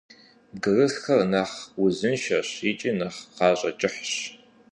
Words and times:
Бгырысхэр 0.51 1.21
нэхъ 1.31 1.57
узыншэщ 1.83 2.49
икӏи 2.69 2.91
нэхъ 2.99 3.19
гъащӀэ 3.35 3.71
кӀыхьщ. 3.79 4.11